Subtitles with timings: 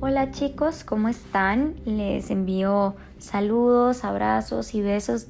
[0.00, 1.74] Hola chicos, ¿cómo están?
[1.84, 5.26] Les envío saludos, abrazos y besos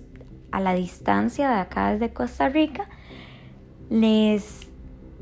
[0.51, 2.87] a la distancia de acá desde Costa Rica.
[3.89, 4.69] Les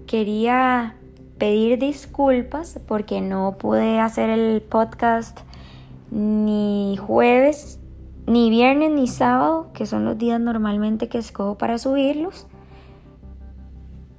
[0.08, 0.96] quería
[1.38, 5.38] pedir disculpas porque no pude hacer el podcast
[6.10, 7.78] ni jueves,
[8.26, 12.48] ni viernes, ni sábado, que son los días normalmente que escojo para subirlos,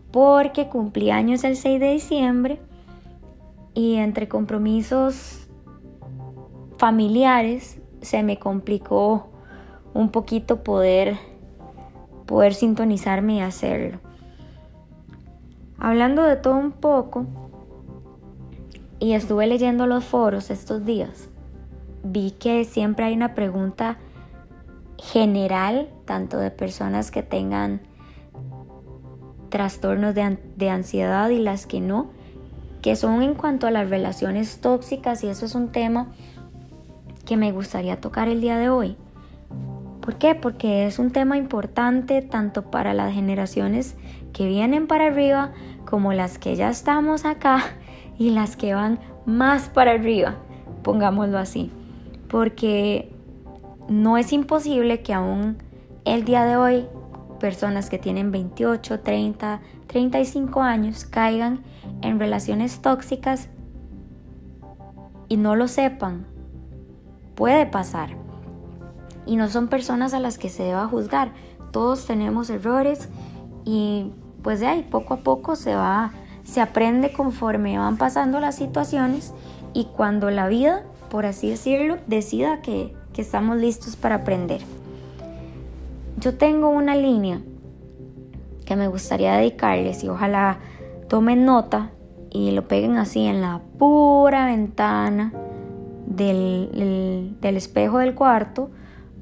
[0.09, 2.61] porque cumplí años el 6 de diciembre
[3.77, 5.47] y entre compromisos
[6.79, 9.29] familiares se me complicó
[9.93, 11.15] un poquito poder
[12.25, 13.99] poder sintonizarme y hacerlo.
[15.77, 17.27] Hablando de todo un poco
[18.97, 21.29] y estuve leyendo los foros estos días,
[22.03, 23.99] vi que siempre hay una pregunta
[24.97, 27.81] general, tanto de personas que tengan
[29.49, 32.16] trastornos de, de ansiedad y las que no,
[32.87, 36.07] que son en cuanto a las relaciones tóxicas y eso es un tema
[37.25, 38.95] que me gustaría tocar el día de hoy.
[39.99, 40.35] ¿Por qué?
[40.35, 43.97] Porque es un tema importante tanto para las generaciones
[44.31, 45.51] que vienen para arriba
[45.83, 47.61] como las que ya estamos acá
[48.17, 50.37] y las que van más para arriba,
[50.81, 51.69] pongámoslo así.
[52.29, 53.11] Porque
[53.89, 55.57] no es imposible que aún
[56.05, 56.85] el día de hoy
[57.41, 61.63] personas que tienen 28, 30, 35 años caigan
[62.01, 63.49] en relaciones tóxicas
[65.29, 66.25] y no lo sepan.
[67.35, 68.09] Puede pasar.
[69.25, 71.31] Y no son personas a las que se deba juzgar.
[71.71, 73.09] Todos tenemos errores
[73.65, 76.11] y pues de ahí poco a poco se va,
[76.43, 79.33] se aprende conforme van pasando las situaciones
[79.73, 84.61] y cuando la vida, por así decirlo, decida que, que estamos listos para aprender.
[86.17, 87.41] Yo tengo una línea
[88.67, 90.59] que me gustaría dedicarles y ojalá
[91.07, 91.91] tomen nota
[92.29, 95.31] y lo peguen así en la pura ventana
[96.05, 98.69] del, espejo del cuarto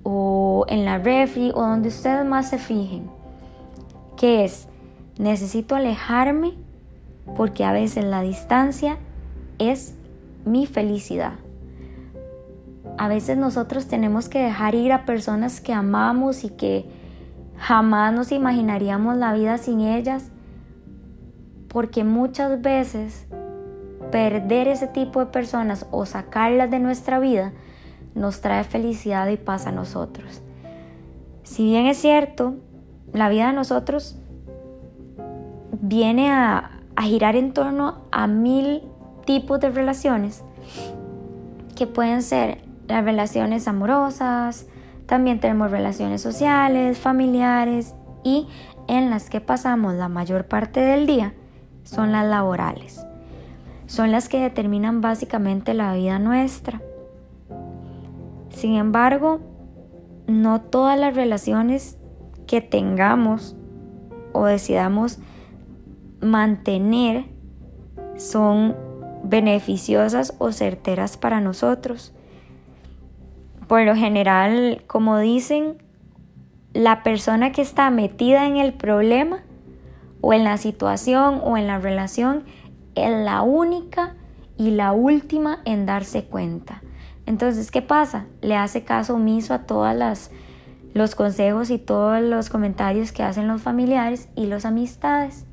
[0.01, 3.07] o en la refri o donde ustedes más se fijen.
[4.17, 4.67] Que es,
[5.19, 6.53] necesito alejarme
[7.37, 8.97] porque a veces la distancia
[9.59, 9.93] es
[10.43, 11.33] mi felicidad.
[12.97, 17.04] A veces nosotros tenemos que dejar ir a personas que amamos y que
[17.57, 20.31] jamás nos imaginaríamos la vida sin ellas
[21.67, 23.27] porque muchas veces
[24.11, 27.53] perder ese tipo de personas o sacarlas de nuestra vida
[28.13, 30.41] nos trae felicidad y paz a nosotros.
[31.43, 32.55] Si bien es cierto,
[33.11, 34.17] la vida de nosotros
[35.81, 36.71] viene a,
[37.01, 38.83] girar en torno a mil
[39.25, 40.43] tipos de relaciones
[41.75, 44.65] que pueden ser las relaciones amorosas,
[45.05, 48.47] también tenemos relaciones sociales, familiares y
[48.87, 51.33] en las que pasamos la mayor parte del día
[51.83, 53.05] son las laborales.
[53.85, 56.81] Son las que determinan básicamente la vida nuestra.
[58.49, 59.41] Sin embargo,
[60.27, 61.97] no todas las relaciones
[62.47, 63.55] que tengamos
[64.33, 65.19] o decidamos
[66.21, 67.25] mantener
[68.17, 68.75] son
[69.23, 72.13] beneficiosas o certeras para nosotros.
[73.67, 75.81] Por lo general, como dicen,
[76.73, 79.43] la persona que está metida en el problema
[80.21, 82.43] o en la situación o en la relación
[82.95, 84.15] es la única
[84.57, 86.81] y la última en darse cuenta.
[87.25, 88.25] Entonces, ¿qué pasa?
[88.41, 90.29] Le hace caso omiso a todos
[90.93, 95.45] los consejos y todos los comentarios que hacen los familiares y los amistades.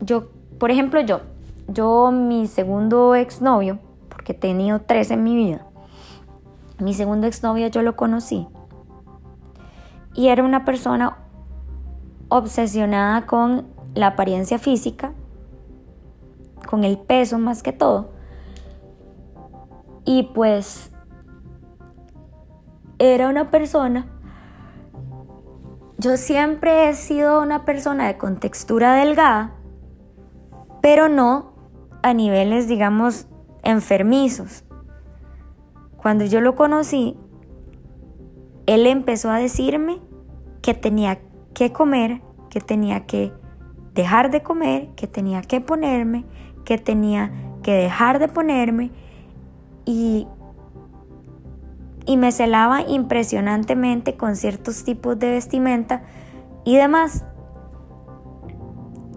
[0.00, 0.28] Yo,
[0.58, 1.20] por ejemplo, yo,
[1.68, 3.78] yo mi segundo exnovio,
[4.08, 5.66] porque he tenido tres en mi vida,
[6.78, 8.46] mi segundo exnovio yo lo conocí
[10.14, 11.16] y era una persona
[12.28, 15.12] obsesionada con la apariencia física,
[16.68, 18.10] con el peso más que todo.
[20.04, 20.90] Y pues
[22.98, 24.06] era una persona,
[25.98, 29.52] yo siempre he sido una persona de contextura delgada,
[30.80, 31.52] pero no
[32.02, 33.26] a niveles, digamos,
[33.62, 34.64] enfermizos.
[35.98, 37.16] Cuando yo lo conocí,
[38.66, 39.98] él empezó a decirme
[40.62, 41.18] que tenía
[41.54, 43.32] que comer, que tenía que
[43.94, 46.24] dejar de comer, que tenía que ponerme,
[46.64, 48.92] que tenía que dejar de ponerme
[49.84, 50.28] y,
[52.06, 56.02] y me celaba impresionantemente con ciertos tipos de vestimenta
[56.64, 57.24] y demás.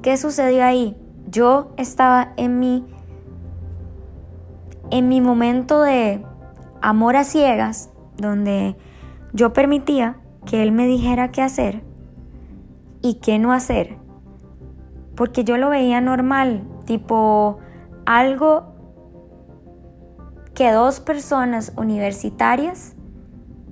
[0.02, 0.98] ¿Qué sucedió ahí?
[1.28, 2.86] Yo estaba en mi
[4.90, 6.26] en mi momento de
[6.82, 8.76] amor a ciegas, donde
[9.34, 11.84] yo permitía que él me dijera qué hacer
[13.02, 13.98] y qué no hacer.
[15.16, 17.60] Porque yo lo veía normal, tipo
[18.06, 18.76] algo
[20.54, 22.96] que dos personas universitarias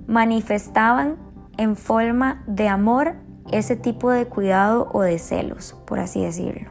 [0.06, 1.16] manifestaban
[1.56, 3.16] en forma de amor
[3.52, 6.70] ese tipo de cuidado o de celos, por así decirlo.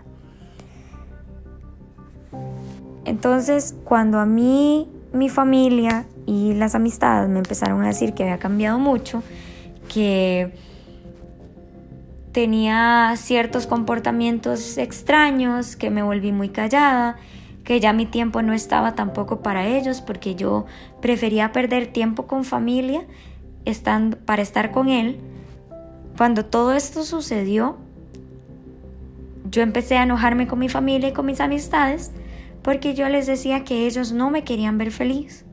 [3.05, 8.37] Entonces, cuando a mí, mi familia y las amistades me empezaron a decir que había
[8.37, 9.23] cambiado mucho,
[9.87, 10.53] que
[12.31, 17.17] tenía ciertos comportamientos extraños, que me volví muy callada,
[17.63, 20.65] que ya mi tiempo no estaba tampoco para ellos porque yo
[21.01, 23.05] prefería perder tiempo con familia
[23.65, 25.19] estando, para estar con él.
[26.17, 27.77] Cuando todo esto sucedió,
[29.49, 32.11] yo empecé a enojarme con mi familia y con mis amistades
[32.61, 35.45] porque yo les decía que ellos no me querían ver feliz.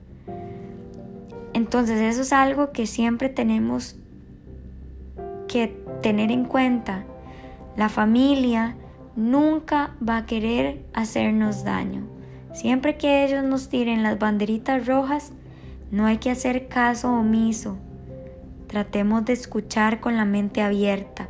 [1.53, 3.97] Entonces eso es algo que siempre tenemos
[5.49, 5.69] que
[6.03, 7.05] tener en cuenta.
[7.77, 8.77] La familia
[9.17, 12.07] nunca va a querer hacernos daño.
[12.53, 15.33] Siempre que ellos nos tiren las banderitas rojas,
[15.91, 17.79] no hay que hacer caso omiso.
[18.67, 21.29] Tratemos de escuchar con la mente abierta.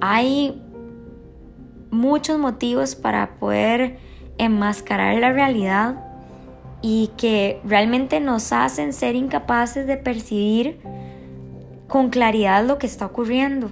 [0.00, 0.62] Hay
[1.92, 3.98] muchos motivos para poder
[4.38, 6.02] enmascarar la realidad
[6.80, 10.80] y que realmente nos hacen ser incapaces de percibir
[11.86, 13.70] con claridad lo que está ocurriendo.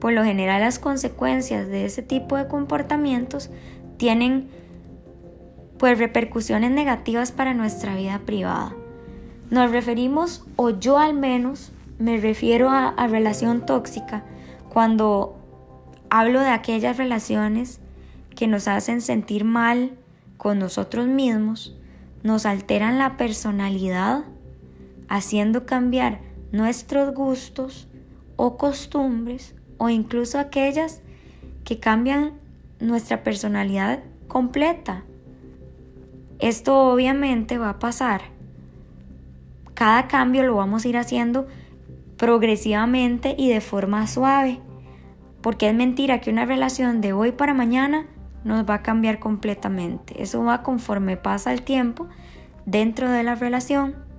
[0.00, 3.50] Por lo general las consecuencias de ese tipo de comportamientos
[3.98, 4.48] tienen
[5.78, 8.74] pues repercusiones negativas para nuestra vida privada.
[9.50, 14.24] Nos referimos, o yo al menos, me refiero a, a relación tóxica
[14.70, 15.39] cuando
[16.10, 17.80] hablo de aquellas relaciones
[18.34, 19.92] que nos hacen sentir mal
[20.36, 21.76] con nosotros mismos,
[22.22, 24.24] nos alteran la personalidad,
[25.08, 26.20] haciendo cambiar
[26.52, 27.88] nuestros gustos
[28.36, 31.00] o costumbres o incluso aquellas
[31.64, 32.32] que cambian
[32.80, 35.04] nuestra personalidad completa.
[36.38, 38.22] Esto obviamente va a pasar.
[39.74, 41.46] Cada cambio lo vamos a ir haciendo
[42.16, 44.60] progresivamente y de forma suave.
[45.40, 48.06] Porque es mentira que una relación de hoy para mañana
[48.44, 50.22] nos va a cambiar completamente.
[50.22, 52.08] Eso va conforme pasa el tiempo
[52.66, 54.10] dentro de la relación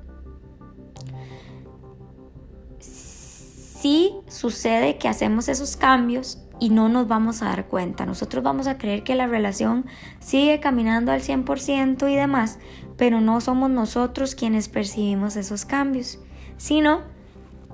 [3.81, 8.05] sí sucede que hacemos esos cambios y no nos vamos a dar cuenta.
[8.05, 9.87] Nosotros vamos a creer que la relación
[10.19, 12.59] sigue caminando al 100% y demás,
[12.95, 16.19] pero no somos nosotros quienes percibimos esos cambios,
[16.57, 17.01] sino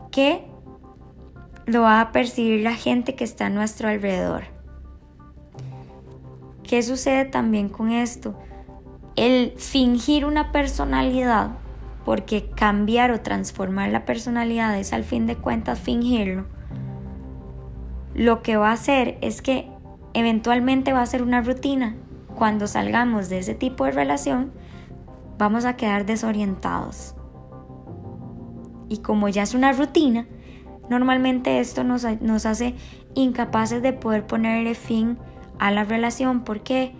[0.10, 0.47] que
[1.68, 4.46] lo va a percibir la gente que está a nuestro alrededor.
[6.64, 8.38] ¿Qué sucede también con esto?
[9.16, 11.52] El fingir una personalidad
[12.08, 16.46] porque cambiar o transformar la personalidad es al fin de cuentas fingirlo,
[18.16, 19.70] lo que va a hacer es que
[20.14, 21.98] eventualmente va a ser una rutina.
[22.34, 24.54] Cuando salgamos de ese tipo de relación,
[25.38, 27.14] vamos a quedar desorientados.
[28.88, 30.28] Y como ya es una rutina,
[30.90, 32.76] normalmente esto nos, hace
[33.14, 35.18] incapaces de poder ponerle fin
[35.60, 36.44] a la relación.
[36.44, 36.94] ¿Por qué?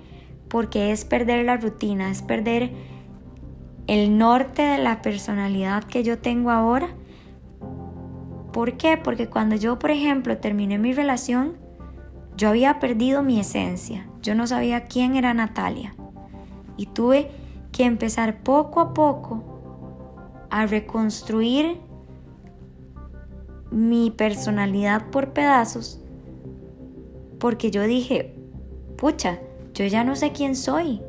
[0.48, 2.72] Porque es perder la rutina, es perder
[3.88, 6.90] el norte de la personalidad que yo tengo ahora.
[8.52, 8.98] ¿Por qué?
[8.98, 11.58] Porque cuando yo, por ejemplo, terminé mi relación,
[12.36, 14.08] yo había perdido mi esencia.
[14.22, 15.96] Yo no sabía quién era Natalia.
[16.76, 17.32] Y tuve
[17.72, 21.87] que empezar poco a poco a reconstruir
[23.72, 26.00] mi personalidad por pedazos.
[27.40, 28.34] Porque yo dije,
[28.98, 29.40] pucha,
[29.74, 31.02] yo ya no sé quién soy.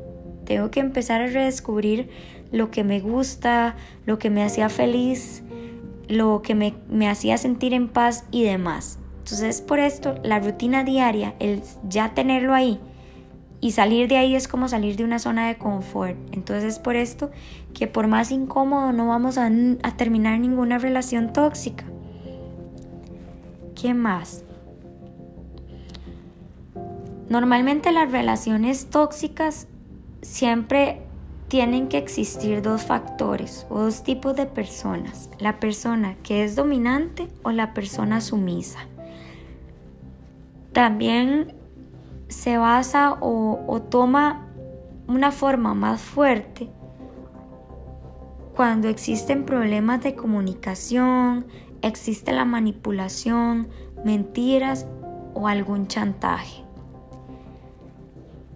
[0.45, 2.09] Tengo que empezar a redescubrir
[2.51, 3.75] lo que me gusta,
[4.05, 5.43] lo que me hacía feliz,
[6.07, 8.99] lo que me, hacía sentir en paz y demás.
[9.19, 12.79] Entonces por esto la rutina diaria, el ya tenerlo ahí
[13.61, 16.17] y salir de ahí es como salir de una zona de confort.
[16.31, 17.29] Entonces es por esto
[17.73, 19.51] que por más incómodo no vamos a
[19.97, 21.85] terminar ninguna relación tóxica.
[23.81, 24.43] ¿Qué más?
[27.29, 29.67] Normalmente las relaciones tóxicas
[30.21, 31.03] siempre
[31.47, 37.27] tienen que existir dos factores o dos tipos de personas, la persona que es dominante
[37.43, 38.79] o la persona sumisa.
[40.73, 41.55] También
[42.27, 44.45] se basa o, toma
[45.07, 46.69] una forma más fuerte
[48.55, 51.47] cuando existen problemas de comunicación,
[51.81, 53.67] existe la manipulación,
[54.03, 54.85] mentiras
[55.33, 56.63] o algún chantaje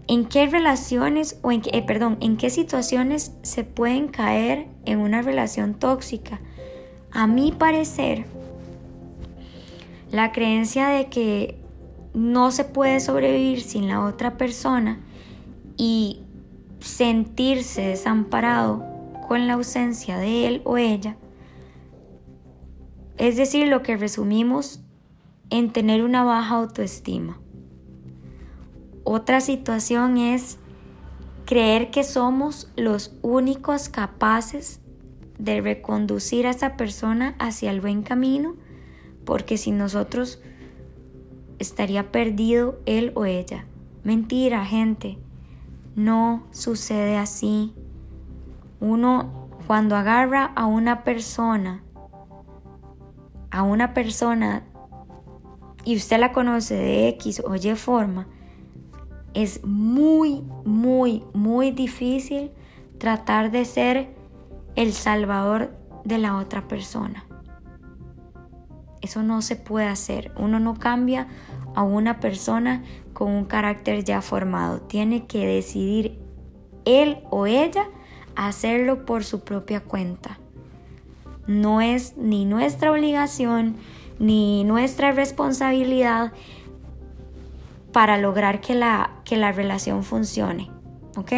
[0.08, 5.00] en qué relaciones o en qué, eh, perdón, en qué situaciones se pueden caer en
[5.00, 6.42] una relación tóxica.
[7.12, 8.26] A mi parecer,
[10.12, 11.58] la creencia de que
[12.14, 15.00] no se puede sobrevivir sin la otra persona
[15.78, 16.20] y
[16.80, 18.84] sentirse desamparado
[19.28, 21.16] con la ausencia de él o ella,
[23.18, 24.82] es decir, lo que resumimos
[25.50, 27.40] en tener una baja autoestima.
[29.04, 30.58] Otra situación es
[31.46, 34.80] creer que somos los únicos capaces
[35.38, 38.56] de reconducir a esa persona hacia el buen camino,
[39.26, 40.42] porque si nosotros
[41.60, 43.66] estaría perdido él o ella.
[44.04, 45.18] Mentira, gente.
[45.96, 47.74] No sucede así.
[48.80, 51.84] Uno cuando agarra a una persona,
[53.54, 54.64] a una persona
[55.86, 58.28] y usted la conoce de X o Y forma,
[59.36, 62.52] es muy, muy, muy difícil
[62.98, 64.16] tratar de ser
[64.76, 65.72] el salvador
[66.04, 67.26] de la otra persona.
[69.02, 70.32] Eso no se puede hacer.
[70.36, 71.28] Uno no cambia
[71.76, 72.84] a una persona
[73.14, 74.82] con un carácter ya formado.
[74.82, 76.20] Tiene que decidir
[76.86, 77.86] él o ella
[78.36, 80.40] hacerlo por su propia cuenta.
[81.48, 83.76] No es ni nuestra obligación
[84.20, 86.32] ni nuestra responsabilidad
[87.92, 90.72] para lograr que la, que la relación funcione.
[91.16, 91.32] ¿Ok?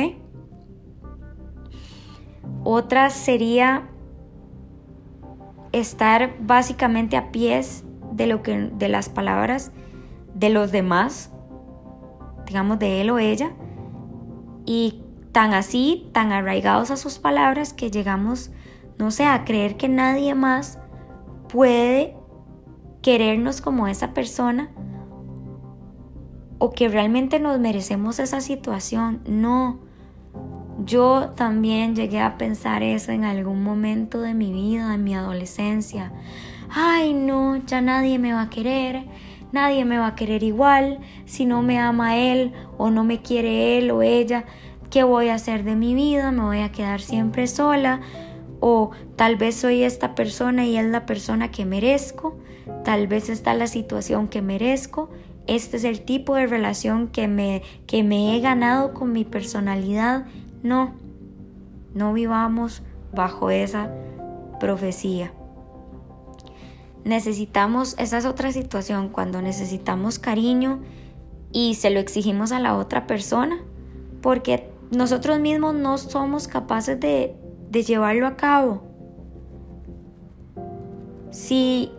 [2.64, 3.90] Otra sería
[5.72, 9.72] estar básicamente a pies de, lo que, de las palabras
[10.34, 11.32] de los demás,
[12.46, 13.52] digamos de él o ella,
[14.66, 18.52] y tan así, tan arraigados a sus palabras que llegamos,
[18.98, 20.80] no sé, a creer que nadie más
[21.50, 22.16] puede
[23.02, 24.70] querernos como esa persona
[26.58, 29.22] o que realmente nos merecemos esa situación.
[29.28, 29.80] No.
[30.86, 36.12] Yo también llegué a pensar eso en algún momento de mi vida, en mi adolescencia.
[36.70, 39.06] Ay, no, ya nadie me va a querer,
[39.52, 43.78] nadie me va a querer igual, si no me ama él o no me quiere
[43.78, 44.46] él o ella,
[44.90, 46.32] ¿qué voy a hacer de mi vida?
[46.32, 48.02] Me voy a quedar siempre sola
[48.67, 52.39] o tal vez soy esta persona y es la persona que merezco,
[52.84, 55.10] tal vez está la situación que merezco
[55.48, 60.25] este es el tipo de relación que me, que me he ganado con mi personalidad.
[60.63, 60.95] No,
[61.93, 62.81] no vivamos
[63.13, 63.91] bajo esa
[64.60, 65.34] profecía.
[67.03, 70.79] Necesitamos, esa es otra situación, cuando necesitamos cariño
[71.51, 73.60] y se lo exigimos a la otra persona,
[74.22, 77.36] porque nosotros mismos no somos capaces de,
[77.75, 78.84] de llevarlo a cabo.
[81.29, 81.91] Si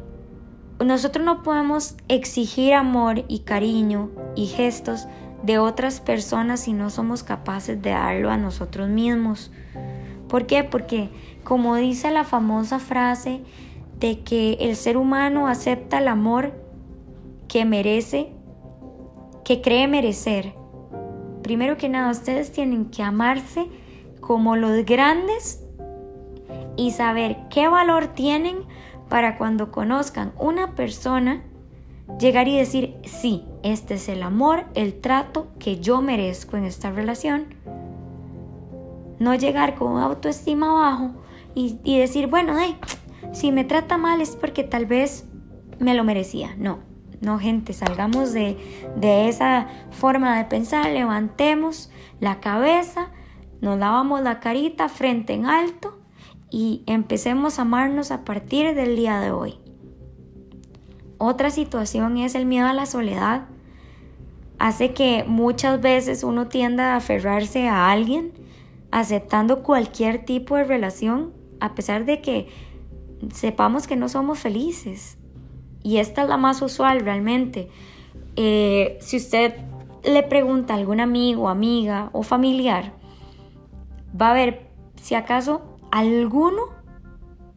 [0.82, 5.06] nosotros no podemos exigir amor y cariño y gestos
[5.42, 9.52] de otras personas si no somos capaces de darlo a nosotros mismos.
[10.28, 10.64] ¿Por qué?
[10.64, 11.10] Porque
[11.44, 13.42] como dice la famosa frase
[14.00, 16.54] de que el ser humano acepta el amor
[17.48, 18.32] que merece,
[19.44, 20.54] que cree merecer.
[21.42, 23.66] Primero que nada, ustedes tienen que amarse
[24.20, 25.65] como los grandes
[26.76, 28.58] y saber qué valor tienen
[29.08, 31.42] para cuando conozcan una persona,
[32.18, 36.90] llegar y decir, sí, este es el amor, el trato que yo merezco en esta
[36.90, 37.54] relación.
[39.18, 41.12] No llegar con autoestima bajo
[41.54, 42.54] y, decir, bueno,
[43.32, 45.26] si me trata mal es porque tal vez
[45.78, 46.54] me lo merecía.
[46.58, 46.80] No,
[47.22, 48.58] no gente, salgamos de,
[48.96, 51.90] de esa forma de pensar, levantemos
[52.20, 53.08] la cabeza,
[53.62, 55.95] nos lavamos la carita frente en alto
[56.56, 59.58] y empecemos a amarnos a partir del día de hoy.
[61.18, 63.48] Otra situación es el miedo a la soledad.
[64.58, 68.32] Hace que muchas veces uno tienda a aferrarse a alguien,
[68.90, 72.48] aceptando cualquier tipo de relación, a pesar de que
[73.34, 75.18] sepamos que no somos felices.
[75.82, 77.68] Y esta es la más usual realmente.
[78.36, 79.56] Eh, si usted
[80.04, 82.94] le pregunta a algún amigo, amiga o familiar,
[84.18, 86.62] va a ver si acaso alguno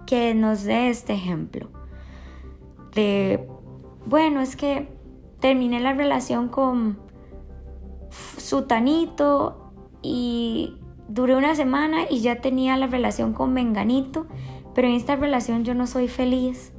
[0.05, 1.69] que nos dé este ejemplo
[2.93, 3.48] de,
[4.05, 4.89] bueno, es que
[5.39, 6.98] terminé la relación con
[8.38, 10.77] Sutanito y
[11.08, 14.25] duré una semana y ya tenía la relación con Menganito,
[14.74, 16.74] pero en esta relación yo no soy feliz.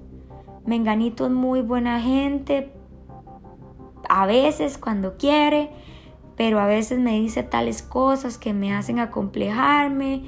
[0.66, 2.72] Menganito es muy buena gente,
[4.08, 5.70] a veces cuando quiere,
[6.36, 10.24] pero a veces me dice tales cosas que me hacen acomplejarme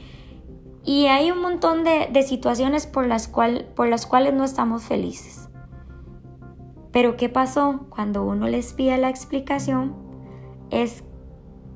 [0.84, 5.48] y hay un montón de, situaciones por las, por las cuales no estamos felices.
[6.90, 7.86] Pero ¿qué pasó?
[7.88, 9.94] Cuando uno les pide la explicación,
[10.70, 11.04] es,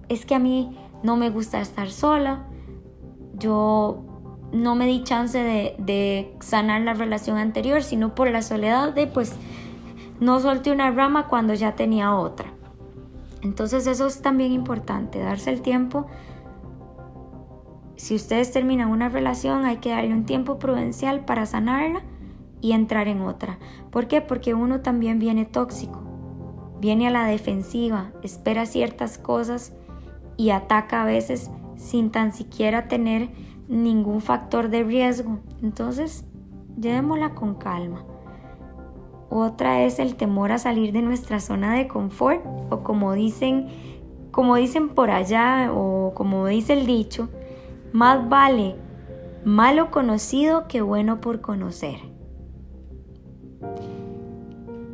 [0.09, 2.47] es que a mí no me gusta estar sola,
[3.35, 4.03] yo
[4.53, 9.07] no me di chance de, de, sanar la relación anterior, sino por la soledad de
[9.07, 9.35] pues
[10.19, 12.53] no solté una rama cuando ya tenía otra.
[13.43, 16.07] Entonces eso es también importante, darse el tiempo
[17.97, 22.03] si ustedes terminan una relación hay que darle un tiempo prudencial para sanarla
[22.61, 23.59] y entrar en otra.
[23.91, 24.21] ¿Por qué?
[24.21, 26.01] Porque uno también viene tóxico,
[26.81, 29.73] viene a la defensiva, espera ciertas cosas
[30.37, 33.31] y ataca a veces sin tan siquiera tener
[33.69, 35.39] ningún factor de riesgo.
[35.63, 36.25] Entonces,
[36.81, 38.05] llevémosla con calma.
[39.29, 43.69] Otra es el temor a salir de nuestra zona de confort o como dicen,
[44.31, 47.29] como dicen por allá o como dice el dicho,
[47.93, 48.77] más vale
[49.45, 52.01] malo conocido que bueno por conocer.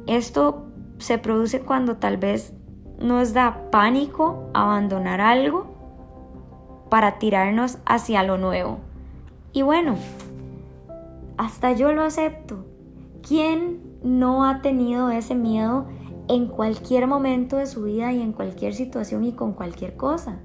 [0.06, 0.66] Esto
[0.99, 2.52] se produce cuando tal vez
[2.99, 5.72] nos da pánico abandonar algo
[6.90, 8.80] para tirarnos hacia lo nuevo.
[9.54, 9.96] Y bueno,
[11.38, 12.66] hasta yo lo acepto.
[13.26, 15.87] ¿Quién no ha tenido ese miedo
[16.28, 20.40] en cualquier momento de su vida y en cualquier situación y con cualquier cosa?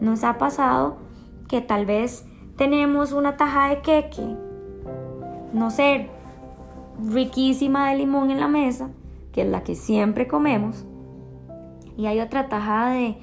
[0.00, 1.09] Nos ha pasado
[1.50, 2.24] que tal vez
[2.56, 4.22] tenemos una taja de queque,
[5.52, 6.08] no sé,
[7.04, 8.90] riquísima de limón en la mesa,
[9.32, 10.84] que es la que siempre comemos,
[11.96, 13.16] y hay otra tajada de,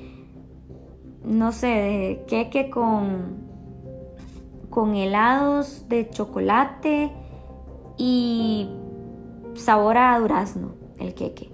[1.23, 3.37] no sé, de queque con,
[4.69, 7.13] con helados de chocolate
[7.95, 8.69] y
[9.53, 11.49] sabor a durazno, el queque.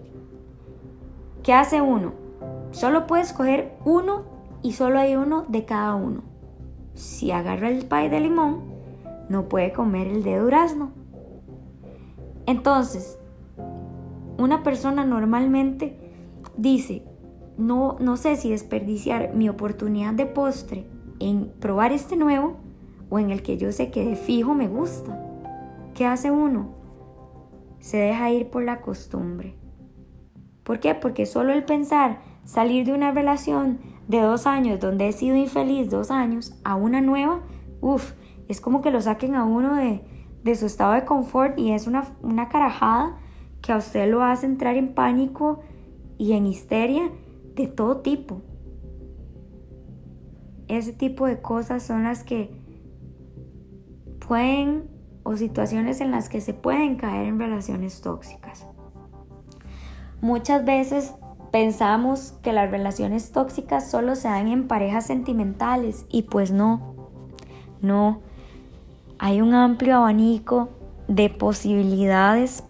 [1.43, 2.13] ¿Qué hace uno?
[2.71, 4.23] Solo puedes coger uno
[4.63, 6.32] y solo hay uno de cada uno.
[6.93, 8.61] Si agarra el pie de limón,
[9.29, 10.91] no puede comer el de durazno.
[12.45, 13.17] Entonces,
[14.37, 15.97] una persona normalmente
[16.57, 17.03] dice,
[17.57, 20.87] no, no sé si desperdiciar mi oportunidad de postre
[21.19, 22.57] en probar este nuevo
[23.09, 25.19] o en el que yo sé que de fijo me gusta.
[25.93, 26.69] ¿Qué hace uno?
[27.79, 29.55] Se deja ir por la costumbre.
[30.63, 30.95] ¿Por qué?
[30.95, 35.89] Porque solo el pensar salir de una relación de dos años donde he sido infeliz
[35.89, 37.41] dos años a una nueva,
[37.81, 38.13] uff,
[38.47, 40.01] es como que lo saquen a uno de,
[40.43, 43.17] de su estado de confort y es una, una carajada
[43.61, 45.61] que a usted lo hace entrar en pánico
[46.17, 47.09] y en histeria
[47.55, 48.41] de todo tipo.
[50.67, 52.51] Ese tipo de cosas son las que
[54.27, 54.89] pueden
[55.23, 58.67] o situaciones en las que se pueden caer en relaciones tóxicas.
[60.21, 61.13] Muchas veces
[61.53, 66.95] pensamos que las relaciones tóxicas solo se dan en parejas sentimentales y pues no,
[67.79, 68.21] no.
[69.19, 70.69] Hay un amplio abanico
[71.07, 72.63] de posibilidades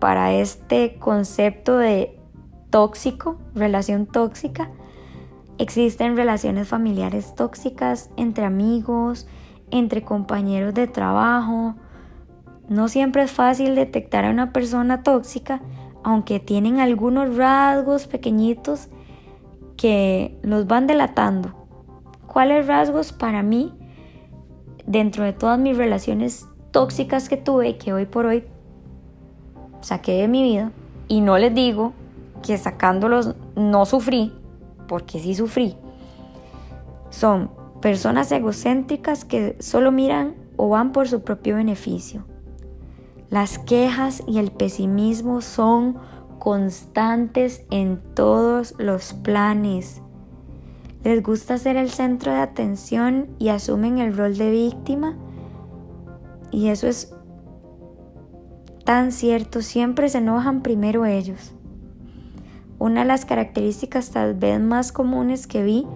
[0.00, 2.18] para este concepto de
[2.70, 4.68] tóxico, relación tóxica.
[5.58, 9.28] Existen relaciones familiares tóxicas entre amigos,
[9.70, 11.76] entre compañeros de trabajo.
[12.68, 15.62] No siempre es fácil detectar a una persona tóxica,
[16.08, 18.88] aunque tienen algunos rasgos pequeñitos
[19.76, 21.52] que los van delatando.
[22.26, 23.74] ¿Cuáles rasgos para mí,
[24.86, 28.44] dentro de todas mis relaciones tóxicas que tuve y que hoy por hoy
[29.82, 30.72] saqué de mi vida?
[31.08, 31.92] Y no les digo
[32.42, 34.32] que sacándolos no sufrí,
[34.86, 35.76] porque sí sufrí.
[37.10, 37.50] Son
[37.82, 42.24] personas egocéntricas que solo miran o van por su propio beneficio.
[43.30, 45.98] Las quejas y el pesimismo son
[46.38, 50.00] constantes en todos los planes.
[51.04, 55.16] Les gusta ser el centro de atención y asumen el rol de víctima.
[56.50, 57.14] Y eso es
[58.84, 61.52] tan cierto, siempre se enojan primero ellos.
[62.78, 65.86] Una de las características tal vez más comunes que vi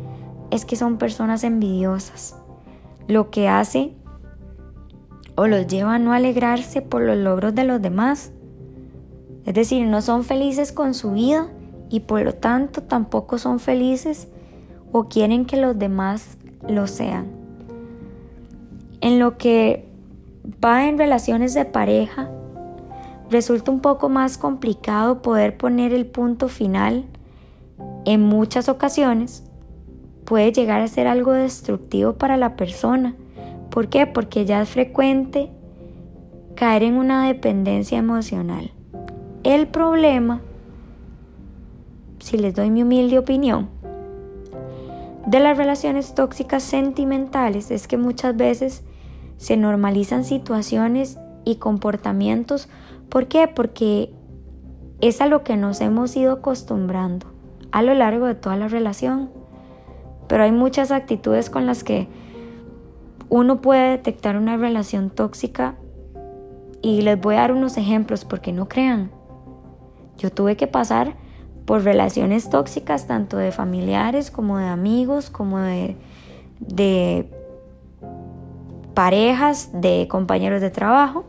[0.51, 2.37] es que son personas envidiosas,
[3.09, 3.97] lo que hace
[5.43, 8.31] o los lleva a no alegrarse por los logros de los demás.
[9.45, 11.49] Es decir, no son felices con su vida
[11.91, 14.29] y por lo tanto tampoco son felices
[14.93, 17.27] o quieren que los demás lo sean.
[19.01, 19.89] En lo que
[20.65, 22.31] va en relaciones de pareja,
[23.29, 27.05] resulta un poco más complicado poder poner el punto final
[28.05, 29.43] en muchas ocasiones
[30.25, 33.17] puede llegar a ser algo destructivo para la persona.
[33.73, 34.07] ¿Por qué?
[34.07, 35.51] Porque ya es frecuente
[36.55, 38.71] caer en una dependencia emocional.
[39.45, 40.43] El problema,
[42.19, 43.71] si les doy mi humilde opinión,
[45.27, 48.85] de las relaciones tóxicas sentimentales es que muchas veces
[49.39, 52.69] se normalizan situaciones y comportamientos.
[53.09, 53.49] ¿Por qué?
[53.49, 54.13] Porque
[55.01, 57.27] es a lo que nos hemos ido acostumbrando
[57.71, 59.31] a lo largo de toda la relación
[60.33, 62.09] pero hay muchas actitudes con las que
[63.33, 65.77] uno puede detectar una relación tóxica
[66.83, 69.11] y les voy a dar unos ejemplos porque no crean.
[70.19, 71.15] Yo tuve que pasar
[71.65, 75.97] por relaciones tóxicas tanto de familiares como de amigos, como de,
[78.93, 81.25] parejas, de compañeros de trabajo.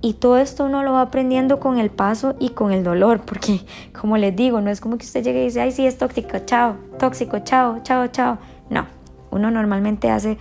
[0.00, 3.60] Y todo esto uno lo va aprendiendo con el paso y con el dolor, porque
[4.00, 6.40] como les digo, no es como que usted llegue y dice, ay, sí, es tóxico,
[6.44, 8.38] chao, tóxico, chao, chao, chao.
[8.70, 8.86] No,
[9.30, 10.36] uno normalmente hace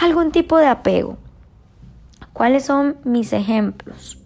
[0.00, 1.16] algún tipo de apego.
[2.32, 4.18] ¿Cuáles son mis ejemplos?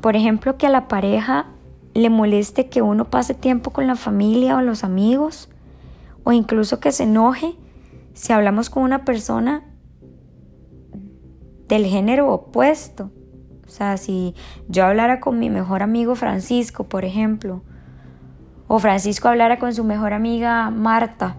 [0.00, 1.46] Por ejemplo, que a la pareja
[1.94, 5.48] le moleste que uno pase tiempo con la familia o los amigos,
[6.24, 7.54] o incluso que se enoje
[8.14, 9.64] si hablamos con una persona
[11.68, 13.10] del género opuesto.
[13.66, 14.34] O sea, si
[14.68, 17.62] yo hablara con mi mejor amigo Francisco, por ejemplo,
[18.66, 21.36] o Francisco hablara con su mejor amiga Marta,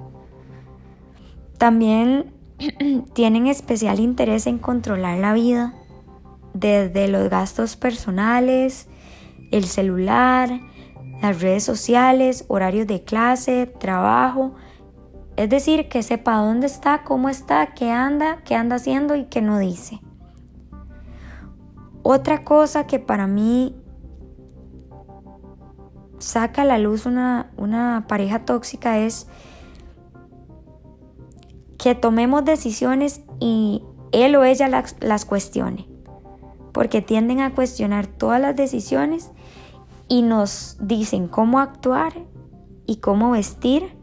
[1.57, 2.33] también
[3.13, 5.73] tienen especial interés en controlar la vida,
[6.53, 8.87] desde los gastos personales,
[9.51, 10.61] el celular,
[11.21, 14.53] las redes sociales, horarios de clase, trabajo,
[15.37, 19.41] es decir, que sepa dónde está, cómo está, qué anda, qué anda haciendo y qué
[19.41, 20.01] no dice.
[22.03, 23.75] Otra cosa que para mí
[26.17, 29.27] saca a la luz una, una pareja tóxica es
[31.81, 35.87] que tomemos decisiones y él o ella las, cuestione.
[36.71, 39.31] Porque tienden a cuestionar todas las decisiones
[40.07, 42.13] y nos dicen cómo actuar
[42.85, 43.97] y cómo vestir.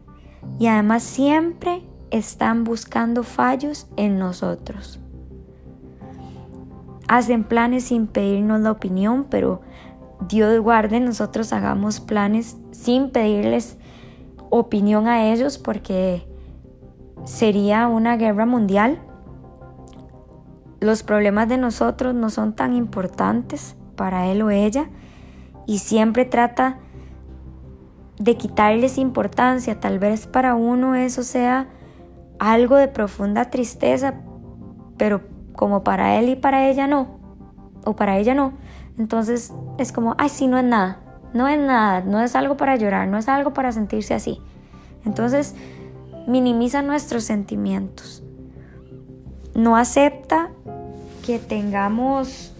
[0.59, 4.99] Y además siempre están buscando fallos en nosotros
[7.09, 9.61] hacen planes sin pedirnos la opinión, pero
[10.27, 13.77] Dios guarde, nosotros hagamos planes sin pedirles
[14.51, 16.28] opinión a ellos porque
[17.29, 18.99] sería una guerra mundial.
[20.79, 24.89] Los problemas de nosotros no son tan importantes para él o ella
[25.67, 26.79] y siempre trata
[28.17, 29.79] de quitarles importancia.
[29.79, 31.67] Tal vez para uno eso sea
[32.39, 34.15] algo de profunda tristeza,
[34.97, 35.21] pero
[35.53, 37.19] como para él y para ella no,
[37.85, 38.53] o para ella no.
[38.97, 40.99] Entonces es como, ay, sí, no es nada,
[41.35, 44.41] no es nada, no es algo para llorar, no es algo para sentirse así.
[45.05, 45.55] Entonces
[46.27, 48.23] minimiza nuestros sentimientos.
[49.55, 50.51] No acepta
[51.25, 52.53] que tengamos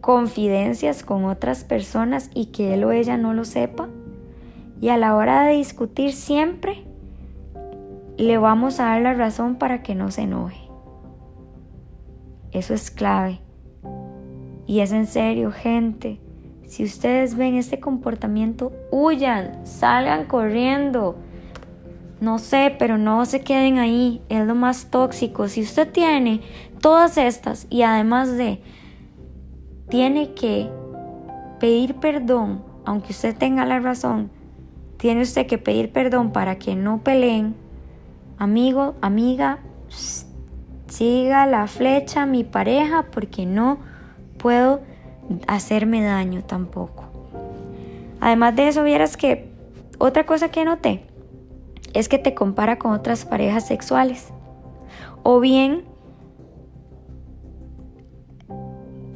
[0.00, 3.88] confidencias con otras personas y que él o ella no lo sepa.
[4.80, 6.84] Y a la hora de discutir siempre
[8.18, 10.60] le vamos a dar la razón para que no se enoje.
[12.50, 13.40] Eso es clave.
[14.66, 16.20] Y es en serio, gente.
[16.66, 21.16] Si ustedes ven este comportamiento, huyan, salgan corriendo.
[22.22, 24.22] No sé, pero no se queden ahí.
[24.28, 25.48] Es lo más tóxico.
[25.48, 26.40] Si usted tiene
[26.80, 28.62] todas estas y además de,
[29.88, 30.70] tiene que
[31.58, 34.30] pedir perdón, aunque usted tenga la razón,
[34.98, 37.56] tiene usted que pedir perdón para que no peleen.
[38.38, 39.58] Amigo, amiga,
[40.86, 43.78] siga la flecha mi pareja porque no
[44.38, 44.80] puedo
[45.48, 47.02] hacerme daño tampoco.
[48.20, 49.50] Además de eso, vieras que
[49.98, 51.11] otra cosa que noté
[51.92, 54.32] es que te compara con otras parejas sexuales.
[55.22, 55.84] O bien,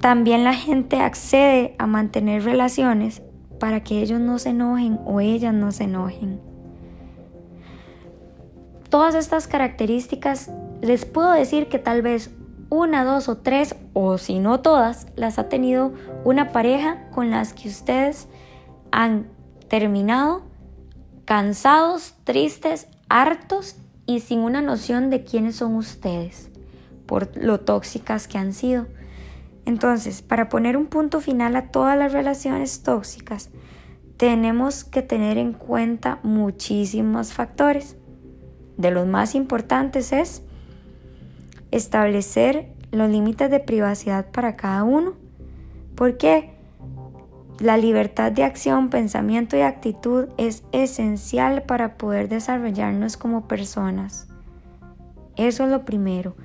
[0.01, 3.23] también la gente accede a mantener relaciones
[3.59, 6.41] para que ellos no se enojen o ellas no se enojen.
[8.89, 12.31] Todas estas características les puedo decir que tal vez
[12.69, 15.93] una, dos o tres, o si no todas, las ha tenido
[16.25, 18.29] una pareja con las que ustedes
[18.91, 19.27] han
[19.69, 20.43] terminado
[21.27, 26.51] cansados, tristes, hartos y sin una noción de quiénes son ustedes
[27.07, 28.87] por lo tóxicas que han sido.
[29.65, 33.51] Entonces, para poner un punto final a todas las relaciones tóxicas,
[34.17, 37.97] tenemos que tener en cuenta muchísimos factores.
[38.77, 40.43] De los más importantes es
[41.71, 45.15] establecer los límites de privacidad para cada uno,
[45.97, 46.56] porque
[47.59, 54.29] la libertad de acción, pensamiento y actitud es esencial para poder desarrollarnos como personas.
[55.37, 56.37] Eso es lo primero.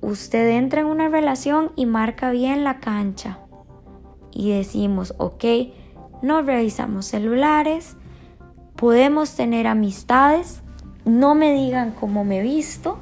[0.00, 3.38] Usted entra en una relación y marca bien la cancha.
[4.30, 5.44] Y decimos, ok,
[6.22, 7.96] no revisamos celulares,
[8.76, 10.62] podemos tener amistades,
[11.04, 12.98] no me digan cómo me visto,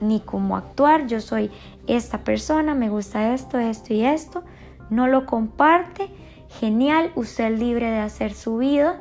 [0.00, 1.06] ni cómo actuar.
[1.06, 1.50] Yo soy
[1.86, 4.42] esta persona, me gusta esto, esto y esto.
[4.90, 6.10] No lo comparte.
[6.48, 8.98] Genial, usted es libre de hacer su vida.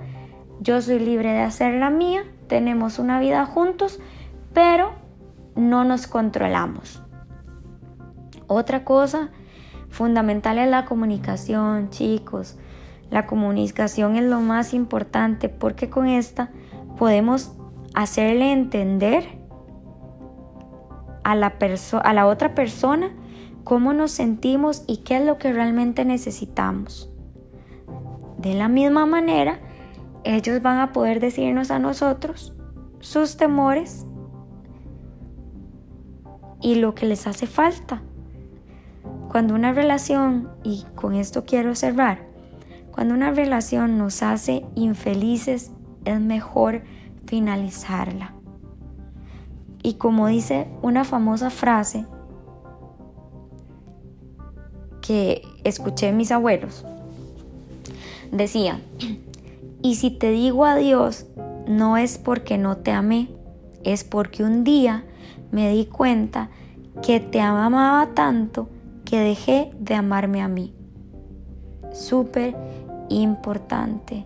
[0.60, 2.24] Yo soy libre de hacer la mía.
[2.48, 4.00] Tenemos una vida juntos,
[4.54, 4.94] pero
[5.56, 7.02] no nos controlamos.
[8.48, 9.30] Otra cosa
[9.90, 12.58] fundamental es la comunicación, chicos.
[13.10, 16.50] La comunicación es lo más importante porque con esta
[16.98, 17.54] podemos
[17.94, 19.40] hacerle entender
[21.24, 21.56] a la,
[22.04, 23.12] a la otra persona
[23.66, 27.10] cómo nos sentimos y qué es lo que realmente necesitamos.
[28.38, 29.60] De la misma manera,
[30.24, 32.54] ellos van a poder decirnos a nosotros
[33.00, 34.06] sus temores
[36.62, 38.04] y lo que les hace falta.
[39.30, 42.28] Cuando una relación, y con esto quiero cerrar,
[42.92, 45.72] cuando una relación nos hace infelices,
[46.06, 46.84] es mejor
[47.26, 48.36] finalizarla.
[49.82, 52.06] Y como dice una famosa frase
[55.06, 56.86] que escuché mis abuelos,
[58.32, 58.80] decía,
[59.82, 61.26] y si te digo adiós,
[61.68, 63.30] no es porque no te amé,
[63.84, 65.06] es porque un día
[65.52, 66.50] me di cuenta
[67.02, 68.70] que te amaba tanto
[69.04, 70.74] que dejé de amarme a mí.
[71.94, 72.56] Súper
[73.10, 74.26] importante.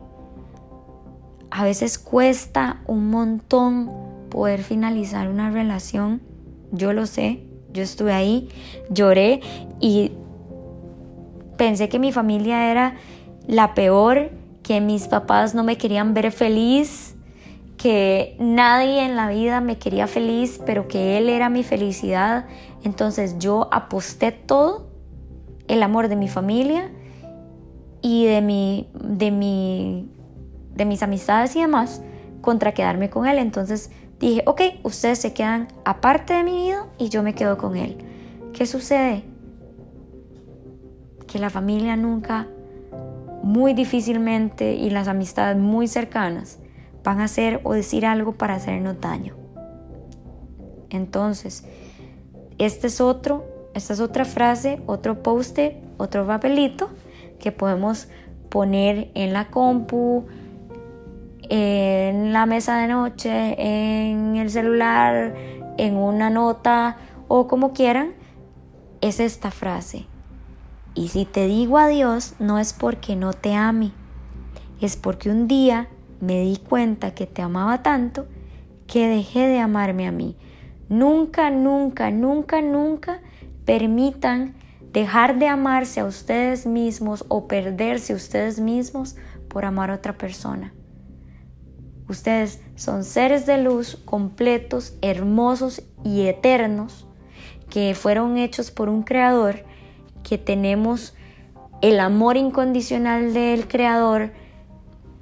[1.52, 3.92] A veces cuesta un montón
[4.30, 6.22] poder finalizar una relación.
[6.72, 8.50] Yo lo sé, yo estuve ahí,
[8.90, 9.42] lloré
[9.80, 10.12] y
[11.60, 12.96] pensé que mi familia era
[13.46, 14.32] la peor,
[14.64, 17.16] que mis papás no me querían ver feliz,
[17.78, 22.46] que nadie en la vida me quería feliz, pero que él era mi felicidad.
[22.84, 24.88] Entonces yo aposté todo,
[25.68, 26.92] el amor de mi familia
[28.02, 30.10] y de mi, de mi,
[30.76, 32.02] de mis amistades y demás,
[32.40, 33.38] contra quedarme con él.
[33.38, 37.76] Entonces dije, ok, ustedes se quedan aparte de mi vida y yo me quedo con
[37.76, 37.98] él.
[38.54, 39.26] ¿Qué sucede?
[41.32, 42.48] Que la familia nunca
[43.44, 46.60] muy difícilmente y las amistades muy cercanas
[47.04, 49.36] van a hacer o decir algo para hacernos daño.
[50.90, 51.66] Entonces,
[52.58, 56.90] este es otro, esta es otra frase, otro poste, otro papelito
[57.40, 58.10] que podemos
[58.50, 60.26] poner en la compu,
[61.44, 65.36] en la mesa de noche, en el celular,
[65.78, 68.14] en una nota o como quieran,
[69.02, 70.09] es esta frase.
[70.96, 73.92] Y si te digo adiós, no es porque no te ame,
[74.82, 75.88] es porque un día
[76.20, 78.28] me di cuenta que te amaba tanto
[78.88, 80.36] que dejé de amarme a mí.
[80.90, 83.22] Nunca, nunca, nunca, nunca
[83.66, 84.56] permitan
[84.92, 89.16] dejar de amarse a ustedes mismos o perderse ustedes mismos
[89.48, 90.74] por amar a otra persona.
[92.08, 97.06] Ustedes son seres de luz completos, hermosos y eternos
[97.70, 99.64] que fueron hechos por un creador
[100.24, 101.14] que tenemos
[101.82, 104.32] el amor incondicional del Creador,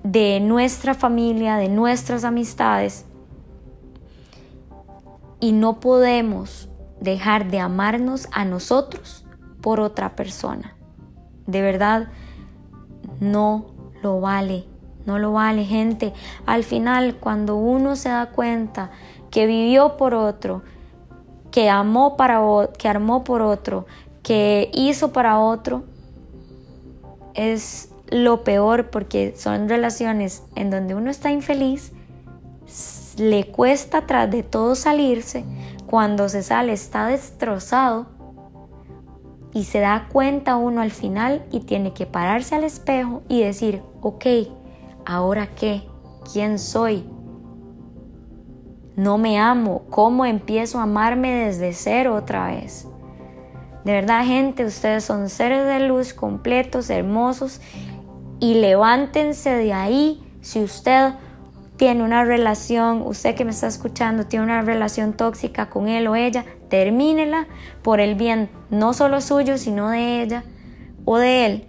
[0.04, 3.06] de nuestra familia, de nuestras amistades.
[5.40, 9.26] Y no podemos dejar de amarnos a nosotros
[9.62, 10.76] por otra persona.
[11.46, 12.08] De verdad,
[13.20, 13.68] no
[14.02, 14.66] lo vale,
[15.06, 16.14] no lo vale, gente.
[16.46, 18.92] Al final, cuando uno se da cuenta
[19.30, 20.64] que vivió por otro,
[21.52, 22.42] que amó para
[22.78, 23.86] que armó por otro,
[24.28, 25.84] que hizo para otro
[27.34, 31.94] es lo peor porque son relaciones en donde uno está infeliz,
[33.18, 35.46] le cuesta tras de todo salirse,
[35.86, 38.08] cuando se sale está destrozado
[39.54, 43.82] y se da cuenta uno al final y tiene que pararse al espejo y decir,
[44.02, 44.26] ok,
[45.06, 45.84] ¿ahora qué?
[46.34, 47.06] ¿Quién soy?
[48.98, 52.88] No me amo, ¿cómo empiezo a amarme desde cero otra vez?
[53.88, 57.62] De verdad, gente, ustedes son seres de luz completos, hermosos
[58.38, 61.14] y levántense de ahí si usted
[61.78, 66.18] tiene una relación, usted que me está escuchando, tiene una relación tóxica con él o
[66.18, 67.48] ella, termínela
[67.82, 70.44] por el bien no solo suyo, sino de ella
[71.06, 71.66] o de él.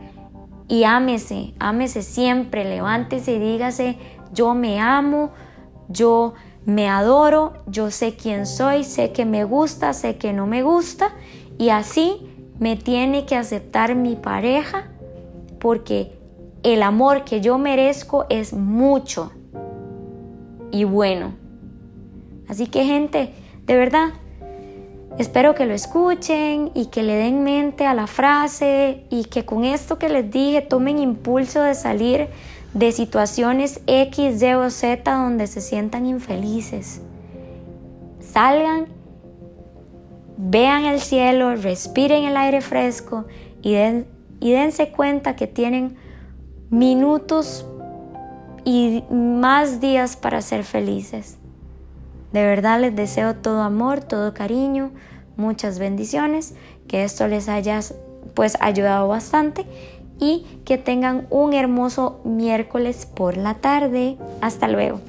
[0.67, 3.97] Y ámese, ámese siempre, levántese y dígase,
[4.33, 5.31] yo me amo,
[5.89, 6.35] yo
[6.67, 11.13] me adoro, yo sé quién soy, sé que me gusta, sé que no me gusta
[11.59, 12.17] y así
[12.59, 14.87] me tiene que aceptar mi pareja
[15.59, 16.13] porque
[16.63, 19.33] el amor que yo merezco es mucho
[20.71, 21.33] y bueno.
[22.49, 23.33] Así que gente,
[23.67, 24.11] de verdad,
[25.19, 29.65] espero que lo escuchen y que le den mente a la frase y que con
[29.65, 32.29] esto que les dije tomen impulso de salir
[32.75, 37.01] de situaciones X, Y o Z donde se sientan infelices.
[38.21, 38.98] Salgan
[40.39, 43.27] vean el cielo, respiren el aire fresco
[43.61, 45.97] y, y dense cuenta que tienen
[46.71, 47.67] minutos
[48.65, 51.39] y más días para ser felices.
[52.33, 54.91] De verdad les deseo todo amor, todo cariño,
[55.37, 56.55] muchas bendiciones,
[56.87, 57.81] que esto les haya
[58.35, 59.67] pues ayudado bastante
[60.21, 64.19] y que tengan un hermoso miércoles por la tarde.
[64.41, 65.01] Hasta luego.